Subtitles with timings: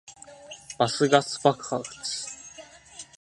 [0.79, 1.87] バスガス爆発